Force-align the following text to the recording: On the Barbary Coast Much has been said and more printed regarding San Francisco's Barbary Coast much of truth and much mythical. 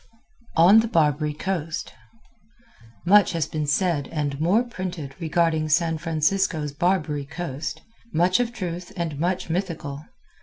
On 0.55 0.79
the 0.79 0.87
Barbary 0.87 1.35
Coast 1.35 1.93
Much 3.05 3.33
has 3.33 3.45
been 3.45 3.67
said 3.67 4.07
and 4.11 4.41
more 4.41 4.63
printed 4.63 5.13
regarding 5.19 5.69
San 5.69 5.99
Francisco's 5.99 6.71
Barbary 6.71 7.23
Coast 7.25 7.83
much 8.11 8.39
of 8.39 8.51
truth 8.51 8.91
and 8.97 9.19
much 9.19 9.47
mythical. 9.47 10.05